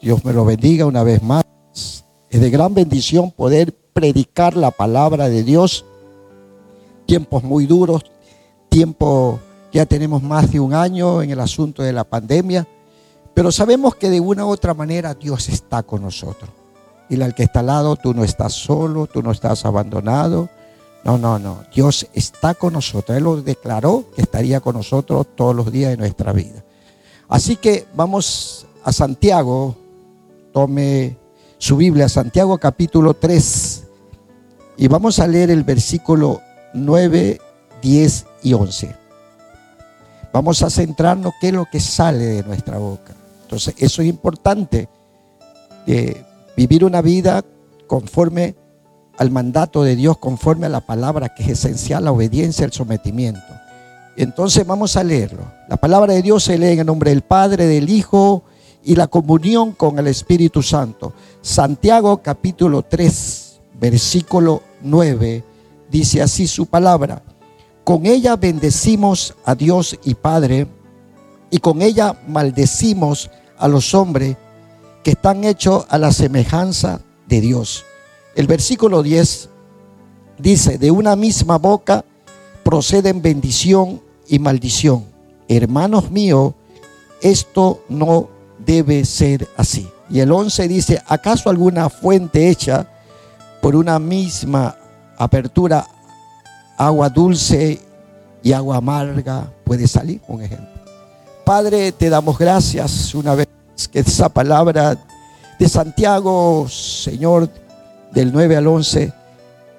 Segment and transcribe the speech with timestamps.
[0.00, 1.44] Dios me lo bendiga una vez más.
[2.30, 5.84] Es de gran bendición poder predicar la palabra de Dios.
[7.06, 8.02] Tiempos muy duros,
[8.68, 9.40] tiempo
[9.72, 12.66] ya tenemos más de un año en el asunto de la pandemia,
[13.34, 16.50] pero sabemos que de una u otra manera Dios está con nosotros.
[17.08, 20.50] Y al que está al lado, tú no estás solo, tú no estás abandonado.
[21.04, 21.62] No, no, no.
[21.74, 23.16] Dios está con nosotros.
[23.16, 26.64] Él lo declaró que estaría con nosotros todos los días de nuestra vida.
[27.28, 29.76] Así que vamos a Santiago.
[30.52, 31.18] Tome
[31.58, 33.84] su Biblia, Santiago capítulo 3.
[34.76, 36.40] Y vamos a leer el versículo
[36.74, 37.40] 9,
[37.82, 38.94] 10 y 11.
[40.32, 43.14] Vamos a centrarnos qué es lo que sale de nuestra boca.
[43.42, 44.88] Entonces, eso es importante.
[46.56, 47.42] vivir una vida
[47.86, 48.54] conforme
[49.16, 53.40] al mandato de Dios, conforme a la palabra que es esencial, la obediencia, el sometimiento.
[54.16, 55.44] Entonces vamos a leerlo.
[55.68, 58.44] La palabra de Dios se lee en el nombre del Padre, del Hijo
[58.88, 61.12] y la comunión con el Espíritu Santo.
[61.42, 65.44] Santiago capítulo 3, versículo 9,
[65.90, 67.22] dice así su palabra.
[67.84, 70.68] Con ella bendecimos a Dios y Padre,
[71.50, 74.38] y con ella maldecimos a los hombres
[75.04, 77.84] que están hechos a la semejanza de Dios.
[78.36, 79.50] El versículo 10
[80.38, 82.06] dice, de una misma boca
[82.64, 85.04] proceden bendición y maldición.
[85.46, 86.54] Hermanos míos,
[87.20, 88.37] esto no
[88.68, 89.88] debe ser así.
[90.10, 92.86] Y el 11 dice, ¿acaso alguna fuente hecha
[93.62, 94.76] por una misma
[95.16, 95.86] apertura,
[96.76, 97.80] agua dulce
[98.42, 100.20] y agua amarga puede salir?
[100.28, 100.68] Un ejemplo.
[101.46, 103.48] Padre, te damos gracias una vez
[103.90, 104.98] que esa palabra
[105.58, 107.48] de Santiago, Señor,
[108.12, 109.12] del 9 al 11,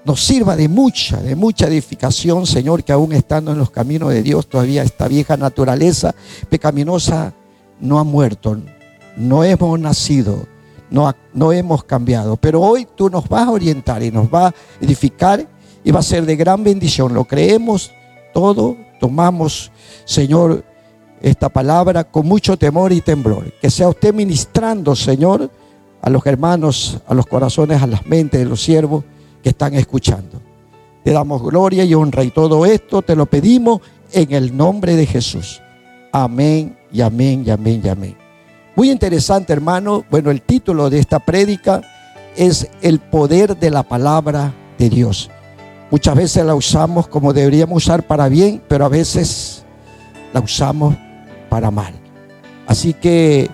[0.04, 4.24] nos sirva de mucha, de mucha edificación, Señor, que aún estando en los caminos de
[4.24, 6.16] Dios, todavía esta vieja naturaleza
[6.50, 7.34] pecaminosa
[7.80, 8.58] no ha muerto,
[9.20, 10.48] no hemos nacido,
[10.90, 12.38] no, no hemos cambiado.
[12.38, 15.46] Pero hoy tú nos vas a orientar y nos vas a edificar
[15.84, 17.14] y va a ser de gran bendición.
[17.14, 17.92] Lo creemos
[18.34, 19.72] todo, tomamos,
[20.06, 20.64] Señor,
[21.22, 23.52] esta palabra con mucho temor y temblor.
[23.62, 25.52] Que sea usted ministrando, Señor,
[26.02, 29.04] a los hermanos, a los corazones, a las mentes de los siervos
[29.44, 30.42] que están escuchando.
[31.04, 33.82] Te damos gloria y honra y todo esto te lo pedimos
[34.14, 35.62] en el nombre de Jesús.
[36.12, 38.29] Amén y amén y amén y amén.
[38.80, 40.06] Muy interesante, hermano.
[40.10, 41.82] Bueno, el título de esta prédica
[42.38, 45.30] es El poder de la palabra de Dios.
[45.92, 49.66] Muchas veces la usamos como deberíamos usar para bien, pero a veces
[50.32, 50.96] la usamos
[51.50, 51.94] para mal.
[52.68, 53.50] Así que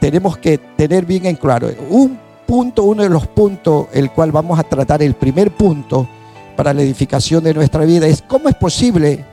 [0.00, 2.16] tenemos que tener bien en claro un
[2.46, 6.08] punto, uno de los puntos, el cual vamos a tratar, el primer punto
[6.56, 9.24] para la edificación de nuestra vida es cómo es posible,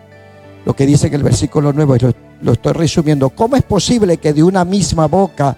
[0.67, 4.33] lo que dice en el versículo 9, lo, lo estoy resumiendo, cómo es posible que
[4.33, 5.57] de una misma boca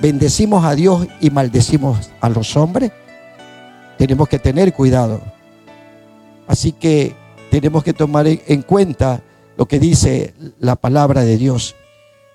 [0.00, 2.90] bendecimos a Dios y maldecimos a los hombres.
[3.98, 5.20] Tenemos que tener cuidado.
[6.46, 7.14] Así que
[7.50, 9.22] tenemos que tomar en cuenta
[9.58, 11.76] lo que dice la palabra de Dios.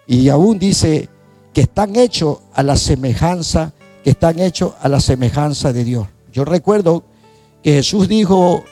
[0.05, 1.09] Y aún dice
[1.51, 6.07] que están hechos a la semejanza, que están hechos a la semejanza de Dios.
[6.31, 7.05] Yo recuerdo
[7.63, 8.63] que Jesús dijo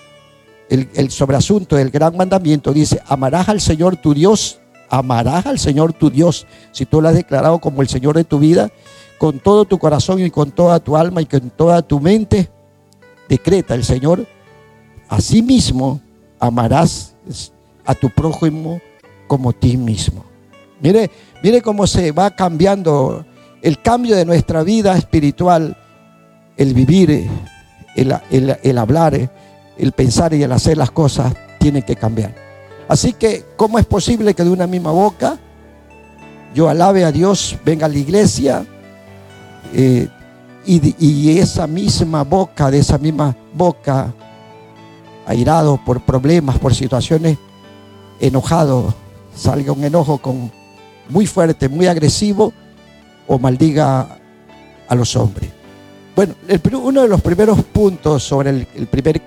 [0.71, 4.59] el, el sobreasunto del gran mandamiento, dice, amarás al Señor tu Dios,
[4.89, 8.39] amarás al Señor tu Dios, si tú lo has declarado como el Señor de tu
[8.39, 8.71] vida,
[9.19, 12.49] con todo tu corazón y con toda tu alma y con toda tu mente,
[13.29, 14.25] decreta el Señor,
[15.07, 16.01] asimismo
[16.39, 17.15] amarás
[17.85, 18.81] a tu prójimo
[19.27, 20.25] como ti mismo.
[20.81, 21.11] Mire,
[21.43, 23.25] mire cómo se va cambiando
[23.61, 25.77] el cambio de nuestra vida espiritual,
[26.57, 27.29] el vivir,
[27.95, 29.31] el, hablar,
[29.81, 32.35] el pensar y el hacer las cosas tiene que cambiar.
[32.87, 35.39] Así que, ¿cómo es posible que de una misma boca
[36.53, 38.65] yo alabe a Dios, venga a la iglesia
[39.73, 40.07] eh,
[40.65, 44.13] y, esa misma boca, de esa misma boca,
[45.25, 47.37] airado por problemas, por situaciones,
[48.19, 48.93] enojado,
[49.35, 50.51] salga un enojo con
[51.09, 52.53] muy fuerte, muy agresivo,
[53.27, 54.19] o maldiga
[54.87, 55.49] a los hombres.
[56.15, 56.35] Bueno,
[56.83, 59.21] uno de los primeros puntos sobre el, primer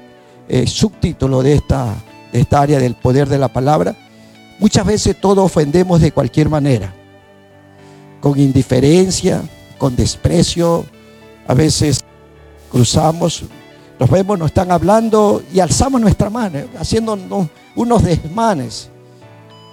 [0.49, 1.95] eh, subtítulo de esta,
[2.33, 3.97] de esta área del poder de la palabra,
[4.59, 6.95] muchas veces todos ofendemos de cualquier manera,
[8.21, 9.43] con indiferencia,
[9.79, 10.87] con desprecio,
[11.47, 12.01] a veces
[12.71, 13.45] cruzamos,
[13.99, 17.19] nos vemos, nos están hablando y alzamos nuestra mano, haciendo
[17.77, 18.91] unos desmanes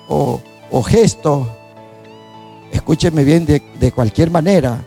[0.07, 1.47] o, o gestos.
[2.71, 4.83] Escúcheme bien, de, cualquier manera,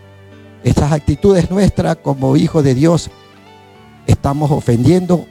[0.63, 3.11] estas actitudes nuestras como hijos de Dios,
[4.07, 5.27] estamos ofendiendo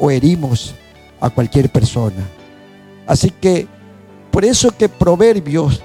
[0.00, 0.74] o herimos
[1.20, 2.26] a cualquier persona.
[3.06, 3.68] Así que,
[4.30, 5.82] por eso que Proverbios,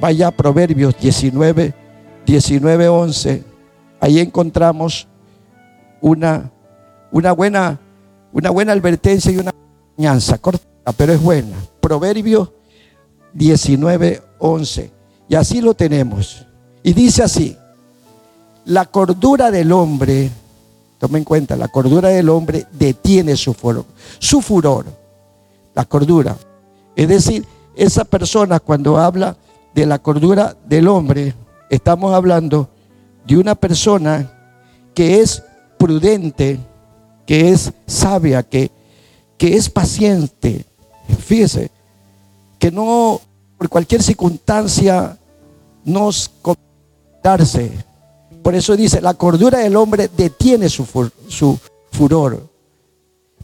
[0.00, 1.74] vaya Proverbios 19,
[2.26, 3.42] 19:11,
[4.00, 5.08] ahí encontramos
[6.00, 6.52] una,
[7.10, 7.80] una, buena,
[8.32, 9.52] una buena advertencia y una
[9.96, 11.56] enseñanza, corta, pero es buena.
[11.80, 12.52] Proverbios
[13.34, 14.90] 19:11.
[15.28, 16.46] Y así lo tenemos.
[16.82, 17.56] Y dice así,
[18.66, 20.30] la cordura del hombre,
[20.98, 23.84] tome en cuenta, la cordura del hombre detiene su furor,
[24.18, 24.86] su furor,
[25.74, 26.36] la cordura.
[26.96, 27.46] Es decir,
[27.76, 29.36] esa persona cuando habla
[29.74, 31.34] de la cordura del hombre,
[31.68, 32.68] estamos hablando
[33.26, 34.30] de una persona
[34.94, 35.42] que es
[35.78, 36.60] prudente,
[37.26, 38.70] que es sabia, que,
[39.36, 40.64] que es paciente.
[41.18, 41.70] Fíjese,
[42.58, 43.20] que no
[43.58, 45.18] por cualquier circunstancia
[45.84, 46.30] nos
[47.22, 47.72] darse.
[48.44, 50.86] Por eso dice, la cordura del hombre detiene su,
[51.28, 51.58] su
[51.90, 52.46] furor.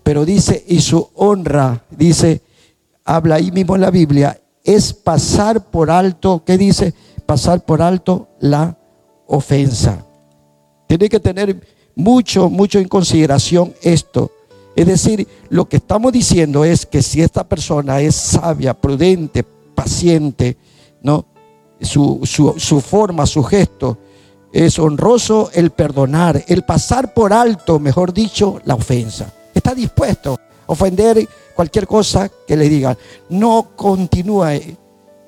[0.02, 2.42] Pero dice, y su honra, dice,
[3.06, 6.92] habla ahí mismo en la Biblia, es pasar por alto, ¿qué dice?
[7.24, 8.76] Pasar por alto la
[9.26, 10.04] ofensa.
[10.86, 11.58] Tiene que tener
[11.94, 14.30] mucho, mucho en consideración esto.
[14.76, 19.44] Es decir, lo que estamos diciendo es que si esta persona es sabia, prudente,
[19.74, 20.58] paciente,
[21.02, 21.24] ¿no?
[21.80, 22.20] Su,
[22.58, 23.96] su forma, su gesto,
[24.52, 29.32] es honroso el perdonar, el pasar por alto, mejor dicho, la ofensa.
[29.54, 30.34] Está dispuesto
[30.66, 32.96] a ofender cualquier cosa que le digan.
[33.28, 34.76] No continúa en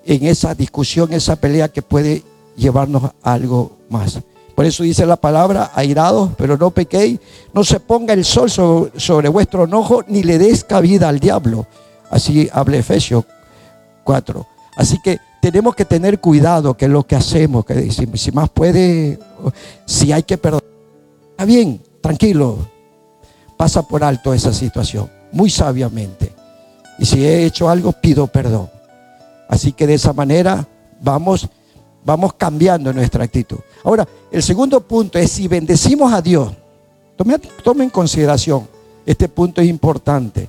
[0.04, 2.22] esa discusión, esa pelea que puede
[2.56, 4.20] llevarnos a algo más.
[4.54, 7.18] Por eso dice la palabra, airados, pero no pequéis.
[7.54, 11.66] No se ponga el sol sobre, vuestro enojo, ni le des cabida al diablo.
[12.10, 13.24] Así habla Efesios
[14.04, 14.46] 4.
[14.76, 19.18] Así que tenemos que tener cuidado que lo que hacemos, que si más puede,
[19.84, 20.62] si hay que perdonar,
[21.32, 22.58] está bien, tranquilo,
[23.56, 26.32] pasa por alto esa situación, muy sabiamente.
[26.96, 28.70] Y si he hecho algo, pido perdón.
[29.48, 30.64] Así que de esa manera
[31.00, 31.48] vamos
[32.04, 33.58] vamos cambiando nuestra actitud.
[33.82, 36.52] Ahora, el segundo punto es si bendecimos a Dios.
[37.16, 38.68] Tome, en consideración,
[39.04, 40.48] este punto es importante.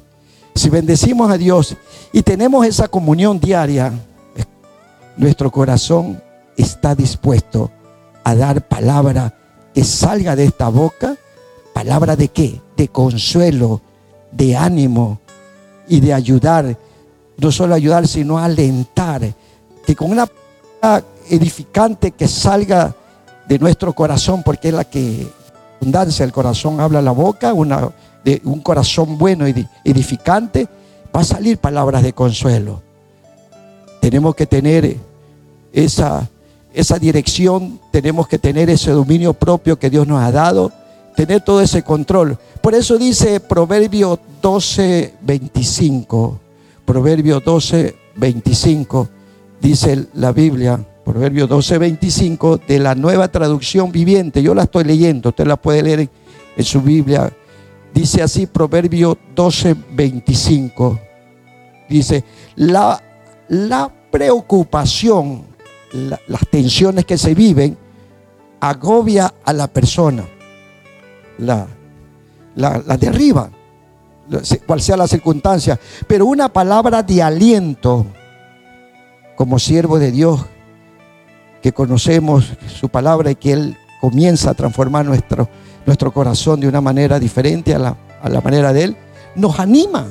[0.54, 1.76] Si bendecimos a Dios
[2.12, 3.92] y tenemos esa comunión diaria,
[5.18, 6.22] nuestro corazón
[6.58, 7.72] está dispuesto
[8.24, 9.34] a dar palabra
[9.74, 11.16] que salga de esta boca,
[11.74, 12.62] palabra de qué?
[12.78, 13.82] De consuelo,
[14.32, 15.20] de ánimo
[15.88, 16.78] y de ayudar,
[17.38, 19.22] no solo ayudar, sino alentar,
[19.86, 20.28] que con una
[21.30, 22.96] edificante que salga
[23.48, 25.28] de nuestro corazón, porque es la que
[25.80, 27.90] abundancia el corazón habla la boca, una,
[28.24, 30.68] de un corazón bueno y edificante,
[31.16, 32.82] va a salir palabras de consuelo.
[34.04, 34.98] Tenemos que tener
[35.72, 36.30] esa,
[36.74, 40.74] esa dirección, tenemos que tener ese dominio propio que Dios nos ha dado,
[41.16, 42.38] tener todo ese control.
[42.62, 46.38] Por eso dice Proverbio 12, 25,
[46.84, 49.08] Proverbio 12, 25,
[49.62, 54.44] dice la Biblia, Proverbio 12:25 de la nueva traducción viviente.
[54.44, 56.10] Yo la estoy leyendo, usted la puede leer
[56.58, 57.32] en, su Biblia.
[57.94, 61.00] Dice así Proverbio 12:25.
[61.88, 62.26] Dice,
[62.58, 63.02] la,
[63.54, 65.46] la preocupación,
[65.92, 67.78] las tensiones que se viven,
[68.60, 70.26] agobia a la persona.
[71.38, 71.68] La,
[72.98, 73.50] derriba,
[74.66, 75.80] cual sea la circunstancia.
[76.08, 78.06] Pero una palabra de aliento
[79.36, 80.46] como siervo de Dios
[81.62, 85.48] que conocemos su palabra y que Él comienza a transformar nuestro,
[85.86, 88.98] nuestro corazón de una manera diferente a la, a la manera de Él,
[89.36, 90.08] nos anima.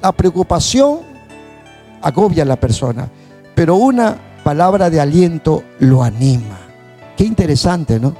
[0.00, 1.07] La preocupación
[2.02, 3.08] agobia a la persona,
[3.54, 6.58] pero una palabra de aliento lo anima.
[7.16, 8.14] Qué interesante, ¿no?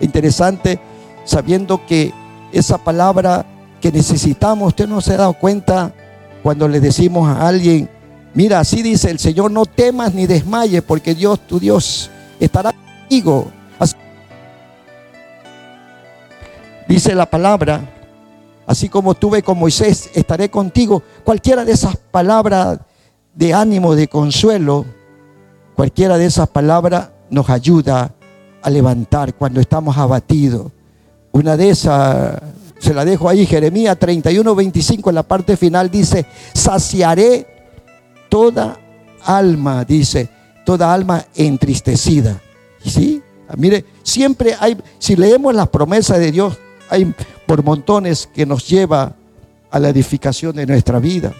[0.00, 0.78] Interesante
[1.24, 2.12] sabiendo que
[2.52, 3.44] esa palabra
[3.80, 5.92] que necesitamos, usted no se ha dado cuenta
[6.42, 7.90] cuando le decimos a alguien,
[8.34, 13.50] Mira, así dice el Señor, no temas ni desmayes, porque Dios, tu Dios, estará contigo.
[16.86, 17.80] dice la palabra,
[18.66, 21.02] así como tuve con Moisés, estaré contigo.
[21.24, 22.78] Cualquiera de esas palabras
[23.34, 24.84] de ánimo, de consuelo,
[25.74, 28.14] cualquiera de esas palabras nos ayuda
[28.62, 30.72] a levantar cuando estamos abatidos.
[31.32, 32.40] Una de esas,
[32.78, 37.46] se la dejo ahí, Jeremías 31, 25, en la parte final dice, saciaré
[38.28, 38.78] toda
[39.24, 40.28] alma, dice,
[40.64, 42.40] toda alma entristecida.
[42.84, 43.22] ¿Sí?
[43.56, 46.58] Mire, siempre hay, si leemos las promesas de Dios,
[46.90, 47.14] hay
[47.46, 49.14] por montones que nos lleva
[49.70, 51.32] a la edificación de nuestra vida.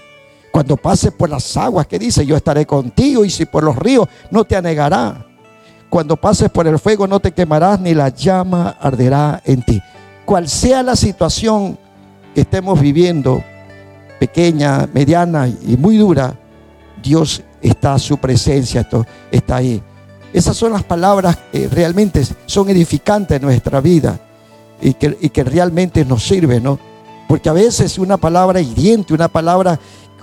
[0.59, 4.09] Cuando pases por las aguas, que dice, yo estaré contigo y si por los ríos
[4.33, 5.25] no te anegará.
[5.89, 9.81] Cuando pases por el fuego no te quemarás ni la llama arderá en ti.
[10.25, 11.79] Cual sea la situación
[12.35, 13.41] que estemos viviendo,
[14.19, 16.35] pequeña, mediana y muy dura,
[17.01, 18.85] Dios está, su presencia
[19.31, 19.81] está ahí.
[20.33, 24.19] Esas son las palabras que realmente son edificantes en nuestra vida
[24.83, 26.81] y que, y que realmente nos sirven, ¿no?
[27.29, 29.79] Porque a veces una palabra hiriente, una palabra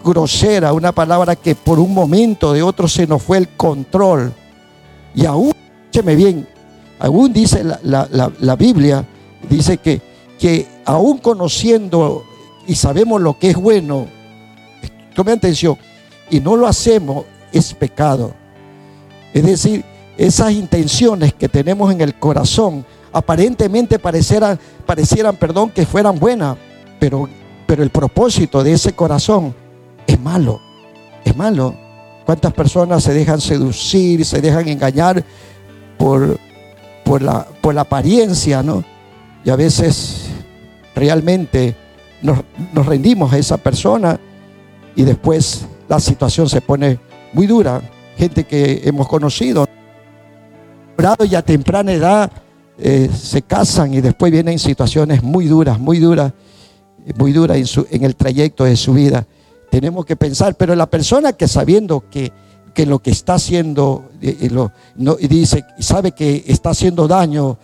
[0.06, 4.32] grosera, una palabra que por un momento de otro se nos fue el control.
[5.16, 6.48] Y aún, escúcheme bien,
[7.00, 9.04] aún dice la, Biblia,
[9.50, 10.02] dice que,
[10.40, 12.24] que aún conociendo
[12.68, 14.06] y sabemos lo que es bueno,
[15.16, 15.78] tome atención,
[16.30, 18.34] y no lo hacemos, es pecado.
[19.34, 19.84] Es decir,
[20.18, 26.58] esas intenciones que tenemos en el corazón aparentemente parecieran, parecieran perdón, que fueran buenas,
[27.00, 27.28] pero,
[27.66, 29.56] pero el propósito de ese corazón
[30.08, 30.62] es malo,
[31.24, 31.76] es malo.
[32.26, 35.24] ¿Cuántas personas se dejan seducir, se dejan engañar
[35.98, 36.40] por,
[37.04, 38.84] por, la, por la apariencia, ¿no?
[39.44, 40.28] Y a veces
[40.96, 41.76] realmente
[42.22, 42.40] nos,
[42.74, 44.20] nos rendimos a esa persona
[44.96, 47.00] y después la situación se pone
[47.34, 47.82] muy dura.
[48.18, 49.68] Gente que hemos conocido,
[51.30, 52.32] y a temprana edad
[52.78, 56.34] eh, se casan y después vienen situaciones muy duras, muy duras,
[57.18, 59.26] muy duras en, su, en el trayecto de su vida.
[59.76, 62.32] Tenemos que pensar, pero la persona que sabiendo que,
[62.74, 67.58] que lo que está haciendo, eh, eh, y dice, sabe que está haciendo daño,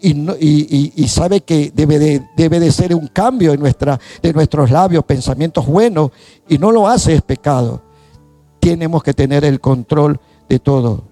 [0.00, 5.04] y, sabe que debe de, debe de ser un cambio en nuestra, de nuestros labios,
[5.04, 6.10] pensamientos buenos,
[6.48, 7.82] y no lo hace, es pecado.
[8.60, 11.04] Tenemos que tener el control de todo.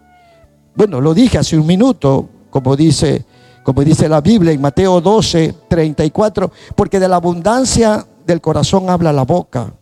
[0.75, 3.27] Bueno, lo dije hace un minuto, como dice,
[3.63, 9.13] como dice la Biblia en Mateo 12, 34, porque de la abundancia del corazón habla
[9.13, 9.75] la boca.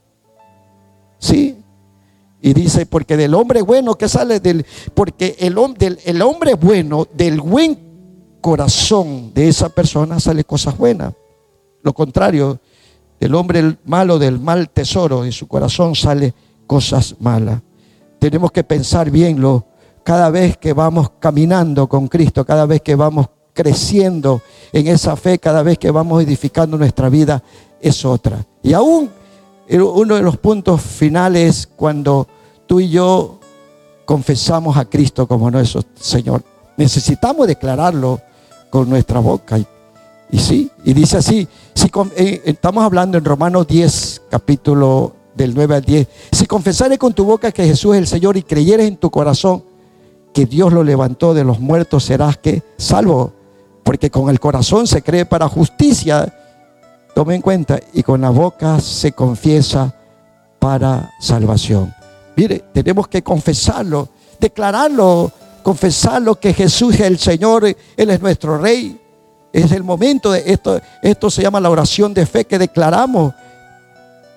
[1.25, 1.57] ¿Sí?
[2.43, 7.09] Y dice, porque del hombre bueno que sale del, porque el, del, el hombre bueno,
[7.15, 7.79] del buen
[8.43, 11.15] corazón de esa persona sale cosas buenas.
[11.83, 12.61] Lo contrario,
[13.19, 16.35] del hombre malo, del mal tesoro de su corazón sale
[16.67, 17.63] cosas malas.
[18.19, 19.65] Tenemos que pensar bien lo,
[20.03, 25.39] cada vez que vamos caminando con Cristo, cada vez que vamos creciendo en esa fe,
[25.39, 27.43] cada vez que vamos edificando nuestra vida,
[27.81, 28.45] es otra.
[28.63, 29.24] Y aún
[29.71, 32.29] uno de los puntos finales cuando
[32.67, 33.39] tú y yo
[34.05, 36.43] confesamos a Cristo como nuestro Señor.
[36.77, 38.21] Necesitamos declararlo
[38.71, 39.59] con nuestra boca.
[40.31, 45.77] Y, sí, y dice así, si, eh, estamos hablando en Romanos 10, capítulo del 9
[45.77, 48.97] al 10, si confesares con tu boca que Jesús es el Señor y creyeres en
[48.97, 49.63] tu corazón
[50.33, 53.33] que Dios lo levantó de los muertos, serás que salvo.
[53.85, 56.35] Porque con el corazón se cree para justicia,
[57.15, 59.95] tome en cuenta, y con la boca se confiesa
[60.59, 61.95] para salvación.
[62.37, 64.09] Mire, tenemos que confesarlo,
[64.41, 65.31] declararlo,
[65.63, 69.01] confesarlo que Jesús es el Señor, Él es nuestro Rey.
[69.53, 73.33] Es el momento de esto, esto se llama la oración de fe que declaramos.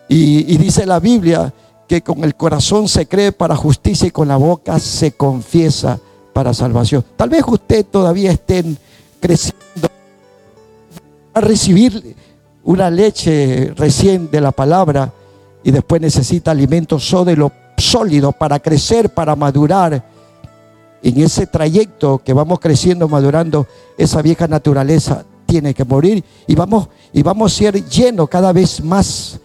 [0.07, 1.51] Y, y dice la Biblia
[1.87, 5.99] que con el corazón se cree para justicia y con la boca se confiesa
[6.33, 7.03] para salvación.
[7.15, 8.63] Tal vez usted todavía esté
[9.19, 9.89] creciendo
[11.33, 12.15] a recibir
[12.67, 15.13] una leche recién de la palabra
[15.63, 20.03] y después necesita alimento sólido, sólido para crecer, para madurar.
[21.01, 26.89] En ese trayecto que vamos creciendo, madurando, esa vieja naturaleza tiene que morir y vamos,
[27.13, 29.39] y vamos a ser llenos cada vez más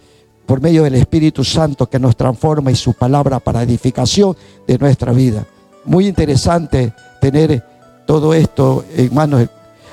[0.44, 4.36] por medio del Espíritu Santo que nos transforma y su palabra para edificación
[4.66, 5.46] de nuestra vida.
[5.84, 7.64] Muy interesante tener
[8.04, 9.46] todo esto en manos.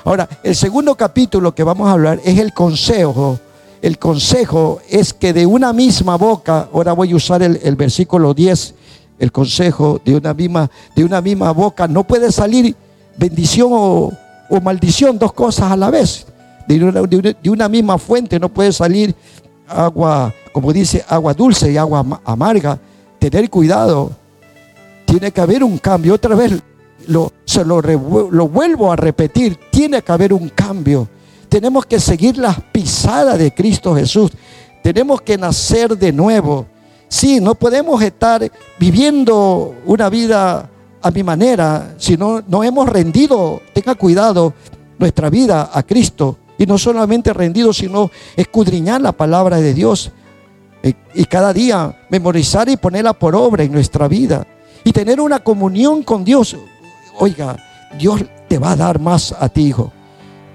[0.04, 3.38] Ahora, el segundo capítulo que vamos a hablar es el consejo.
[3.82, 8.74] El consejo es que de una misma boca, ahora voy a usar el, versículo 10,
[9.18, 12.74] el consejo de una misma, de una misma boca, no puede salir
[13.16, 14.12] bendición o,
[14.62, 16.26] maldición, dos cosas a la vez.
[16.66, 19.14] de una misma fuente no puede salir
[19.70, 22.78] agua, como dice, agua dulce y agua amarga,
[23.18, 24.10] tener cuidado.
[25.04, 26.14] Tiene que haber un cambio.
[26.14, 26.62] Otra vez
[27.08, 29.58] lo, se lo, lo vuelvo a repetir.
[29.70, 31.08] Tiene que haber un cambio.
[31.48, 34.30] Tenemos que seguir las pisadas de Cristo Jesús.
[34.82, 36.66] Tenemos que nacer de nuevo.
[37.08, 40.70] Sí, no podemos estar viviendo una vida
[41.02, 44.54] a mi manera si no, no hemos rendido, tenga cuidado,
[44.98, 46.36] nuestra vida a Cristo.
[46.58, 50.12] Y no solamente rendido, sino escudriñar la palabra de Dios.
[51.14, 54.46] Y, cada día memorizar y ponerla por obra en nuestra vida.
[54.84, 56.56] Y tener una comunión con Dios.
[57.22, 57.54] Oiga,
[57.98, 59.92] Dios te va a dar más a ti, hijo.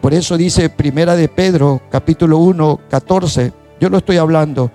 [0.01, 3.53] Por eso dice Primera de Pedro, capítulo 1, 14.
[3.79, 4.72] Yo lo estoy hablando.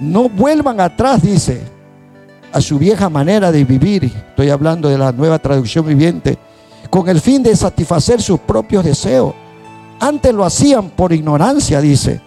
[0.00, 1.60] No vuelvan atrás, dice,
[2.50, 4.04] a su vieja manera de vivir.
[4.04, 6.38] Estoy hablando de la nueva traducción viviente.
[6.88, 9.34] Con el fin de satisfacer sus propios deseos
[10.00, 12.22] antes lo hacían por ignorancia, dice.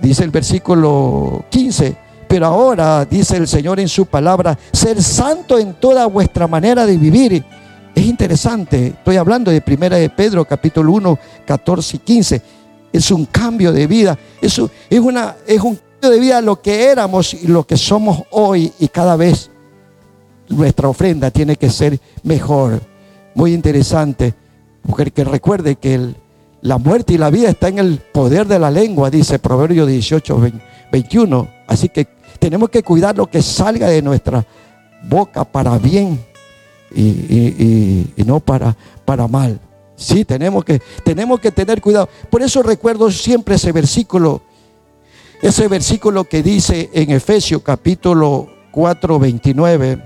[0.00, 1.96] Dice el versículo 15.
[2.28, 6.96] Pero ahora, dice el Señor en su palabra, ser santo en toda vuestra manera de
[6.96, 7.44] vivir.
[7.96, 12.42] Es interesante, estoy hablando de Primera de Pedro, capítulo 1, 14 y 15.
[12.92, 16.60] Es un cambio de vida, es un, es, una, es un cambio de vida lo
[16.60, 19.50] que éramos y lo que somos hoy y cada vez
[20.50, 22.82] nuestra ofrenda tiene que ser mejor.
[23.34, 24.34] Muy interesante,
[24.86, 26.16] porque que recuerde que el,
[26.60, 30.38] la muerte y la vida está en el poder de la lengua, dice Proverbio 18,
[30.92, 31.48] 21.
[31.66, 32.06] Así que
[32.38, 34.46] tenemos que cuidar lo que salga de nuestra
[35.08, 36.35] boca para bien
[36.94, 39.60] y, no para, para mal.
[39.96, 42.08] Sí, tenemos que, tenemos que tener cuidado.
[42.30, 44.42] Por eso recuerdo siempre ese versículo,
[45.40, 50.02] ese versículo que dice en Efesios capítulo 4, 29,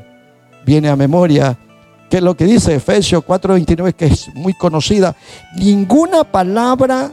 [0.64, 1.58] viene a memoria,
[2.08, 5.16] que lo que dice Efesios 4, 29, que es muy conocida.
[5.56, 7.10] Ninguna palabra,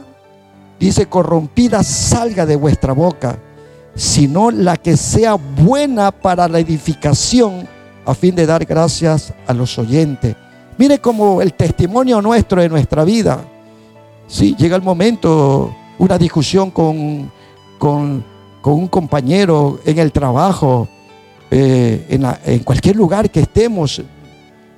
[0.78, 3.38] dice, corrompida salga de vuestra boca,
[3.94, 7.68] sino la que sea buena para la edificación
[8.08, 10.34] a fin de dar gracias a los oyentes.
[10.78, 13.44] Mire como el testimonio nuestro de nuestra vida.
[14.26, 17.30] Si llega el momento, una discusión con,
[17.78, 18.24] con,
[18.64, 20.88] un compañero en el trabajo,
[21.50, 24.00] eh, en, en cualquier lugar que estemos,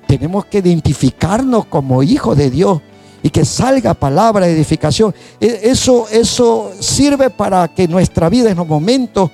[0.07, 2.81] tenemos que identificarnos como hijos de Dios
[3.23, 5.15] y que salga palabra de edificación.
[5.39, 9.31] E, eso, eso sirve para que nuestra vida en los momentos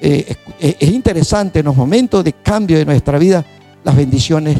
[0.00, 3.44] eh, es interesante, en los momentos de cambio de nuestra vida,
[3.84, 4.58] las bendiciones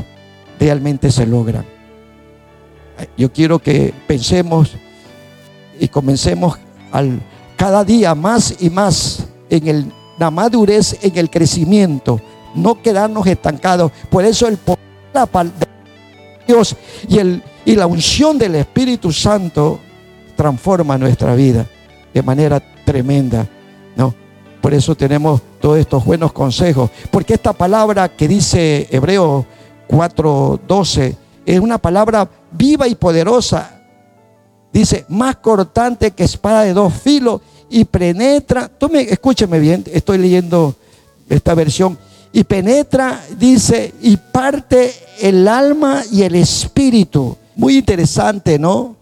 [0.58, 1.64] realmente se logran.
[3.16, 4.72] Yo quiero que pensemos
[5.78, 6.58] y comencemos
[6.92, 7.20] al,
[7.56, 12.20] cada día más y más en el, la madurez, en el crecimiento,
[12.54, 13.90] no quedarnos estancados.
[14.10, 14.78] Por eso el poder
[15.12, 15.66] de
[16.46, 16.76] Dios
[17.08, 19.80] y, el, y la unción del Espíritu Santo
[20.36, 21.66] transforma nuestra vida
[22.12, 23.46] de manera tremenda.
[23.96, 24.14] ¿no?
[24.60, 26.90] Por eso tenemos todos estos buenos consejos.
[27.10, 29.46] Porque esta palabra que dice Hebreo
[29.88, 33.80] 4:12 es una palabra viva y poderosa.
[34.72, 38.68] Dice, más cortante que espada de dos filos y penetra.
[38.68, 40.76] Tome, escúcheme bien, estoy leyendo
[41.28, 41.98] esta versión.
[42.32, 47.36] Y penetra, dice, y parte el alma y el espíritu.
[47.56, 48.94] Muy interesante, ¿no?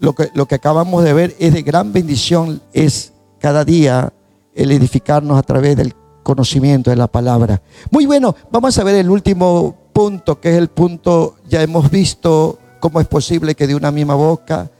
[0.00, 4.12] Lo que, lo que acabamos de ver es de gran bendición, es cada día
[4.54, 7.62] el edificarnos a través del conocimiento de la palabra.
[7.90, 12.58] Muy bueno, vamos a ver el último punto, que es el punto, ya hemos visto
[12.80, 14.70] cómo es posible que de una misma boca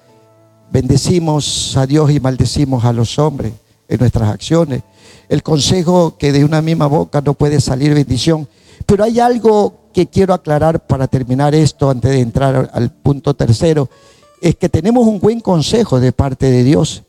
[0.71, 3.53] bendecimos a Dios y maldecimos a los hombres
[3.89, 4.83] en nuestras acciones.
[5.29, 8.49] El consejo que de una misma boca no puede salir bendición.
[8.87, 13.89] Pero hay algo que quiero aclarar para terminar esto antes de entrar al punto tercero.
[14.41, 17.05] Es que tenemos un buen consejo de parte de Dios.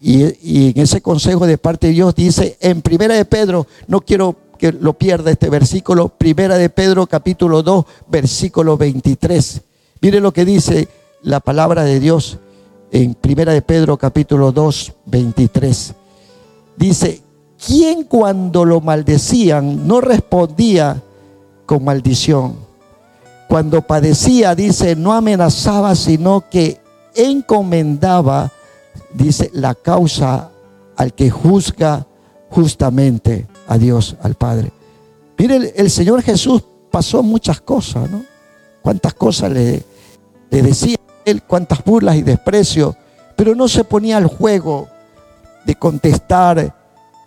[0.00, 4.36] Y, en ese consejo de parte de Dios dice en Primera de Pedro, no quiero
[4.58, 9.62] que lo pierda este versículo, Primera de Pedro capítulo 2, versículo 23.
[10.00, 10.88] Mire lo que dice
[11.22, 12.38] la palabra de Dios
[12.92, 15.94] en Primera de Pedro capítulo 2, 23.
[16.76, 17.22] Dice,
[17.64, 21.02] ¿quién cuando lo maldecían no respondía
[21.66, 22.56] con maldición?
[23.48, 26.80] Cuando padecía, dice, no amenazaba, sino que
[27.14, 28.52] encomendaba
[29.14, 30.50] dice, la causa
[30.96, 32.06] al que juzga
[32.50, 34.72] justamente a Dios, al Padre.
[35.36, 38.24] Mire, el, Señor Jesús pasó muchas cosas, ¿no?
[38.82, 39.82] Cuántas cosas le,
[40.50, 42.96] le decía él, cuántas burlas y desprecios,
[43.36, 44.88] pero no se ponía al juego
[45.64, 46.74] de contestar,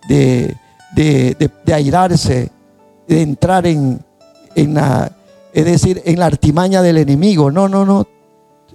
[0.08, 0.56] de,
[0.94, 2.50] de, de, airarse,
[3.06, 4.04] de entrar en,
[4.54, 5.12] en la,
[5.52, 7.50] es decir, en la artimaña del enemigo.
[7.50, 8.06] No, no, no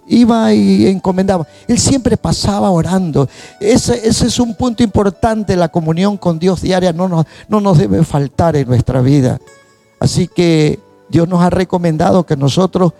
[0.08, 1.46] iba y encomendaba.
[1.68, 3.28] Él siempre pasaba orando.
[3.60, 7.78] Ese, ese, es un punto importante, la comunión con Dios diaria no nos, no nos
[7.78, 9.40] debe faltar en nuestra vida.
[10.00, 12.94] Así que Dios nos ha recomendado que nosotros,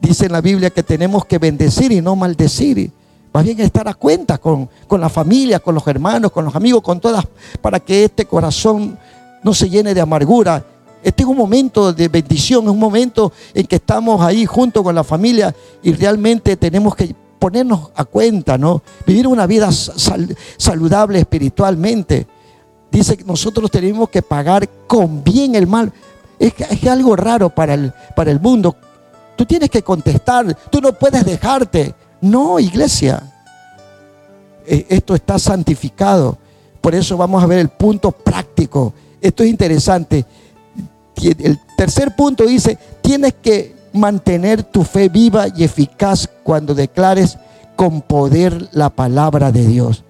[0.00, 2.90] dice en la Biblia, que tenemos que bendecir y no maldecir.
[3.32, 6.82] Más bien estar a cuenta con, con la familia, con los hermanos, con los amigos,
[6.82, 7.26] con todas,
[7.60, 8.98] para que este corazón
[9.42, 10.64] no se llene de amargura
[11.02, 14.94] este es un momento de bendición, es un momento en que estamos ahí junto con
[14.94, 18.82] la familia y realmente tenemos que ponernos a cuenta, ¿no?
[19.04, 22.26] Vivir una vida saludable espiritualmente.
[22.90, 25.92] Dice que nosotros tenemos que pagar con bien el mal.
[26.38, 28.76] Es, es algo raro para el, para el mundo.
[29.34, 31.94] Tú tienes que contestar, tú no puedes dejarte.
[32.20, 33.32] No, iglesia.
[34.64, 36.38] E, esto está santificado.
[36.80, 38.94] Por eso vamos a ver el punto práctico.
[39.20, 40.24] Esto es interesante
[41.28, 47.38] el tercer punto dice, tienes que mantener tu fe viva y eficaz cuando declares
[47.76, 50.04] con poder la palabra de Dios.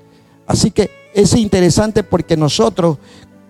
[0.47, 2.99] Así que es interesante porque nosotros,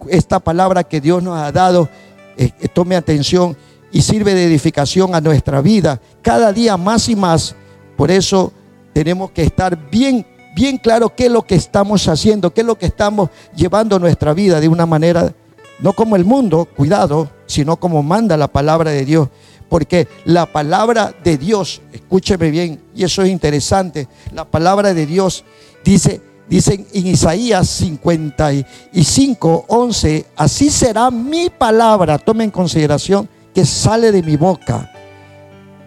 [0.08, 1.88] esta palabra que Dios nos ha dado,
[2.36, 3.56] eh, eh, tome atención,
[3.92, 7.54] y sirve de edificación a nuestra vida, cada día más y más.
[7.96, 8.52] Por eso
[8.94, 12.78] tenemos que estar bien, bien claro qué es lo que estamos haciendo, qué es lo
[12.78, 15.34] que estamos llevando nuestra vida de una manera,
[15.82, 19.28] no como el mundo, cuidado, sino como manda la palabra de Dios.
[19.68, 25.44] Porque la palabra de Dios, escúcheme bien, y eso es interesante, la palabra de Dios
[25.84, 34.12] dice, dice en Isaías 55, 11, así será mi palabra, tome en consideración que sale
[34.12, 34.92] de mi boca.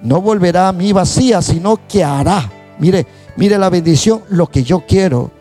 [0.01, 2.51] No volverá a mí vacía, sino que hará.
[2.79, 5.31] Mire, mire la bendición, lo que yo quiero.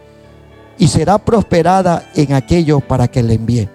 [0.78, 3.68] Y será prosperada en aquello para que le envíe.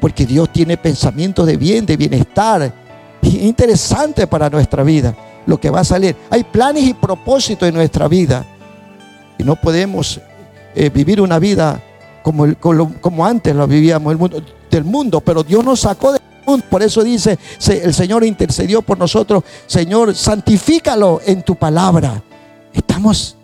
[0.00, 2.72] Porque Dios tiene pensamientos de bien, de bienestar.
[3.22, 5.14] Interesante para nuestra vida.
[5.46, 6.16] Lo que va a salir.
[6.30, 8.44] Hay planes y propósitos en nuestra vida.
[9.38, 10.20] Y no podemos
[10.74, 11.82] eh, vivir una vida
[12.22, 15.20] como, como, antes lo vivíamos el mundo, del mundo.
[15.20, 16.20] Pero Dios nos sacó de
[16.70, 19.42] por eso dice, el Señor intercedió por nosotros.
[19.66, 22.22] Señor, santifícalo en tu palabra.
[22.72, 23.36] Estamos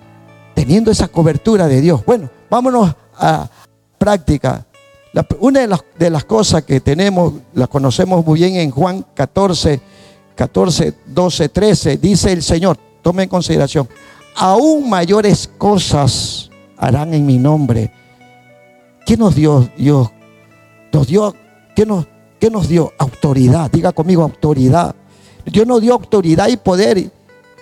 [0.55, 2.05] teniendo esa cobertura de Dios.
[2.05, 3.49] Bueno, vámonos a
[3.99, 4.67] práctica.
[5.41, 9.81] Una de las, de las, cosas que tenemos, la conocemos muy bien en Juan 14,
[10.35, 13.89] 14, 12, 13, dice el Señor, tome en consideración,
[14.35, 17.93] aún mayores cosas harán en mi nombre.
[19.05, 20.11] ¿Qué nos dio Dios?
[20.93, 21.35] Nos dio,
[21.75, 22.07] ¿qué nos,
[22.43, 22.93] ¿Qué nos dio?
[22.99, 23.71] Autoridad.
[23.71, 24.97] Diga conmigo, autoridad.
[25.47, 27.09] Dios nos dio autoridad y poder.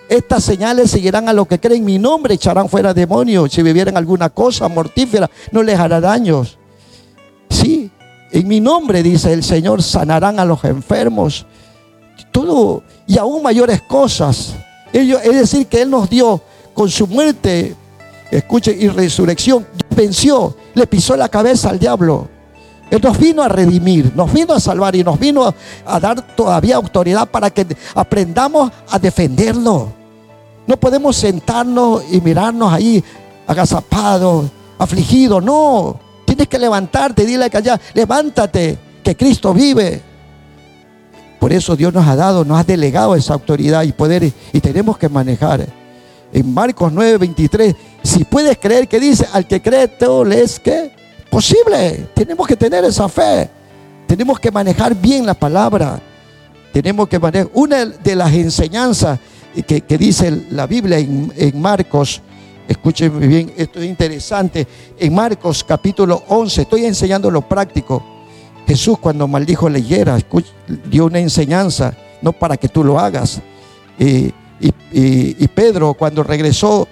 [0.09, 3.53] Estas señales seguirán a los que creen mi nombre, echarán fuera demonios.
[3.53, 6.57] Si vivieran alguna cosa mortífera, no les hará daños.
[7.51, 7.91] Sí,
[8.31, 11.45] en mi nombre, dice el Señor, sanarán a los enfermos.
[12.31, 14.55] Todo y aún mayores cosas.
[14.93, 16.41] es decir, que Él nos dio
[16.73, 17.75] con su muerte,
[18.31, 22.29] escuche, y resurrección, venció, le pisó la cabeza al diablo.
[22.91, 25.55] Él nos vino a redimir, nos vino a salvar y nos vino
[25.87, 29.93] a dar todavía autoridad para que aprendamos a defenderlo.
[30.67, 33.03] No podemos sentarnos y mirarnos ahí
[33.47, 34.47] agazapados,
[34.79, 35.43] afligidos.
[35.43, 35.99] No,
[36.35, 40.01] tienes que levantarte, dile que allá, levántate, que Cristo vive.
[41.39, 44.99] Por eso Dios nos ha dado, nos ha delegado esa autoridad y poder y tenemos
[44.99, 45.67] que manejar.
[46.33, 51.01] En Marcos 9:23, si puedes creer que dice, al que cree, todo le es que
[51.31, 52.09] Posible.
[52.13, 53.49] Tenemos que tener esa fe.
[54.07, 56.01] Tenemos que manejar bien la palabra.
[56.73, 57.49] Tenemos que manejar.
[57.55, 59.21] Una de las enseñanzas
[59.67, 62.21] que, dice la Biblia en, Marcos,
[62.71, 64.67] escúchenme bien, esto es interesante.
[64.97, 68.03] En Marcos capítulo 11, estoy enseñando lo práctico.
[68.65, 70.17] Jesús cuando maldijo higuera,
[70.89, 73.41] dio una enseñanza, no para que tú lo hagas.
[73.99, 74.33] y,
[74.93, 76.87] y Pedro cuando regresó,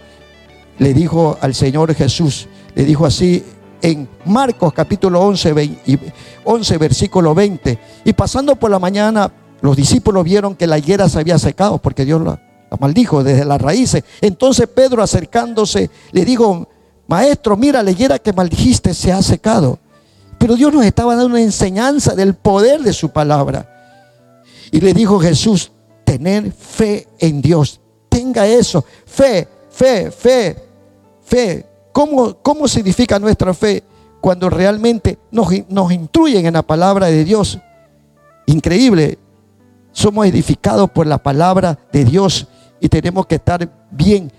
[0.79, 3.45] le dijo al Señor Jesús, le dijo así,
[3.81, 5.79] en Marcos capítulo 11,
[6.43, 7.79] 11, versículo 20.
[8.05, 12.05] Y pasando por la mañana, los discípulos vieron que la higuera se había secado porque
[12.05, 12.41] Dios la,
[12.79, 14.05] maldijo desde las raíces.
[14.21, 16.69] Entonces Pedro acercándose le dijo,
[17.07, 19.79] maestro, mira, la higuera que maldijiste se ha secado.
[20.39, 23.69] Pero Dios nos estaba dando una enseñanza del poder de su palabra.
[24.71, 25.73] Y le dijo Jesús,
[26.05, 27.81] tener fe en Dios.
[28.09, 30.57] Tenga eso, fe, fe, fe,
[31.23, 31.67] fe.
[31.93, 33.83] ¿Cómo, cómo significa nuestra fe?
[34.21, 37.59] Cuando realmente nos, nos instruyen en la palabra de Dios.
[38.47, 39.19] Increíble.
[39.93, 42.47] Somos edificados por la palabra de Dios
[42.81, 44.31] y tenemos que estar bien,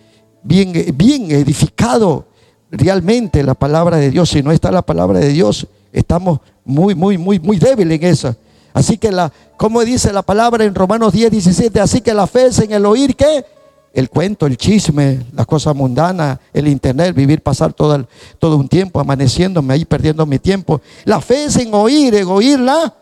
[0.44, 2.24] bien, bien edificados
[2.72, 4.30] realmente la palabra de Dios.
[4.30, 8.36] Si no está la palabra de Dios, estamos muy, muy, muy, muy débiles en eso.
[8.74, 12.48] Así que la, como dice la palabra en Romanos 10, 17, así que la fe
[12.48, 13.46] es en el oír que
[13.94, 19.00] el cuento, el chisme, las cosas mundanas, el internet, vivir, pasar todo, todo un tiempo
[19.00, 20.80] amaneciéndome ahí, perdiendo mi tiempo.
[21.06, 22.94] La fe es en oír, en oírla.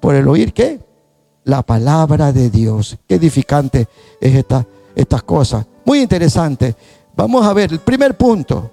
[0.00, 0.80] ¿Por el oír qué?
[1.44, 2.96] La palabra de Dios.
[3.08, 3.88] Qué edificante
[4.20, 5.66] es esta, estas cosas.
[5.84, 6.76] Muy interesante.
[7.16, 8.70] Vamos a ver el primer punto.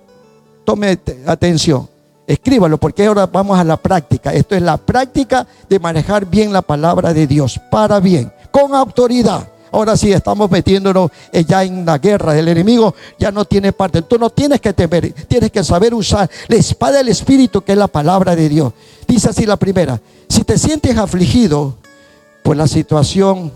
[0.63, 1.89] Tome atención.
[2.27, 4.31] Escríbalo porque ahora vamos a la práctica.
[4.31, 9.49] Esto es la práctica de manejar bien la palabra de Dios para bien, con autoridad.
[9.71, 11.09] Ahora sí estamos metiéndonos
[11.47, 12.37] ya en la guerra.
[12.37, 14.03] El enemigo ya no tiene parte.
[14.03, 17.77] Tú no tienes que temer, tienes que saber usar la espada del Espíritu, que es
[17.77, 18.73] la palabra de Dios.
[19.07, 21.77] Dice así la primera: si te sientes afligido
[22.49, 23.51] por la situación